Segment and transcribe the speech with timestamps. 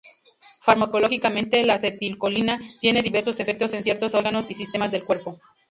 [0.63, 5.37] Farmacológicamente, la acetilcolina tiene diversos efectos en ciertos órganos y sistemas del cuerpo.